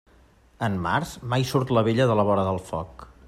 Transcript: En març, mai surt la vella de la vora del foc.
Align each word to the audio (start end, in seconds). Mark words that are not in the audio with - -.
En 0.67 0.77
març, 0.85 1.11
mai 1.35 1.45
surt 1.51 1.75
la 1.79 1.85
vella 1.91 2.09
de 2.13 2.17
la 2.21 2.27
vora 2.31 2.49
del 2.51 2.61
foc. 2.73 3.09